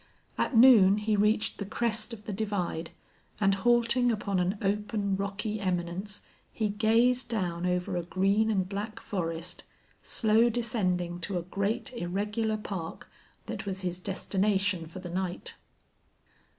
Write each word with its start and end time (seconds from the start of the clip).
At 0.35 0.57
noon 0.57 0.97
he 0.97 1.15
reached 1.15 1.59
the 1.59 1.65
crest 1.67 2.11
of 2.11 2.25
the 2.25 2.33
divide, 2.33 2.89
and, 3.39 3.53
halting 3.53 4.11
upon 4.11 4.39
an 4.39 4.57
open, 4.59 5.15
rocky 5.15 5.59
eminence, 5.59 6.23
he 6.51 6.69
gazed 6.69 7.29
down 7.29 7.67
over 7.67 7.95
a 7.95 8.01
green 8.01 8.49
and 8.49 8.67
black 8.67 8.99
forest, 8.99 9.63
slow 10.01 10.49
descending 10.49 11.19
to 11.19 11.37
a 11.37 11.43
great 11.43 11.93
irregular 11.93 12.57
park 12.57 13.11
that 13.45 13.67
was 13.67 13.81
his 13.81 13.99
destination 13.99 14.87
for 14.87 14.97
the 14.97 15.07
night. 15.11 15.53